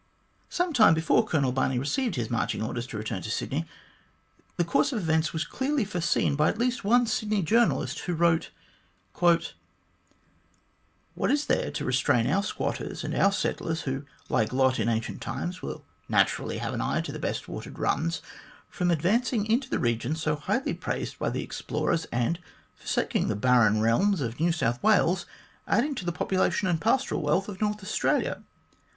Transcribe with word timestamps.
Some 0.49 0.73
time 0.73 0.95
before 0.95 1.23
Colonel 1.27 1.51
Barney 1.51 1.77
received 1.77 2.15
his 2.15 2.31
marching 2.31 2.63
orders 2.63 2.87
to 2.87 2.97
return 2.97 3.21
to 3.21 3.29
Sydney, 3.29 3.67
the 4.57 4.63
course 4.65 4.91
of 4.91 4.97
events 4.97 5.31
was 5.31 5.43
clearly 5.45 5.85
foreseen 5.85 6.35
by 6.35 6.49
at 6.49 6.57
least 6.57 6.83
one 6.83 7.05
Sydney 7.05 7.43
journalist, 7.43 7.99
who 7.99 8.15
wrote:" 8.15 8.49
What 11.13 11.29
is 11.29 11.45
there 11.45 11.69
to 11.69 11.85
restrain 11.85 12.25
our 12.25 12.41
squatters 12.41 13.03
and 13.03 13.13
our 13.13 13.31
settlers, 13.31 13.81
who, 13.81 14.03
like 14.27 14.51
Lot 14.51 14.79
in 14.79 14.89
ancient 14.89 15.21
times, 15.21 15.61
will 15.61 15.83
naturally 16.09 16.57
have 16.57 16.73
an 16.73 16.81
eye 16.81 17.01
to 17.01 17.11
the 17.11 17.19
best 17.19 17.47
watered 17.47 17.77
runs, 17.77 18.23
from 18.71 18.89
advancing 18.89 19.45
into 19.45 19.69
the 19.69 19.77
regions 19.77 20.19
so 20.23 20.35
highly 20.35 20.73
praised 20.73 21.19
by 21.19 21.29
the 21.29 21.43
explorers, 21.43 22.05
and, 22.05 22.39
forsaking 22.75 23.27
the 23.27 23.35
barren 23.35 23.79
realms 23.81 24.19
of 24.19 24.39
New 24.39 24.51
South 24.51 24.81
AVales, 24.81 25.25
adding 25.67 25.93
to 25.93 26.05
the 26.05 26.11
population 26.11 26.67
and 26.67 26.81
pastoral 26.81 27.21
wealth 27.21 27.47
of 27.47 27.61
North 27.61 27.83
Australia 27.83 28.41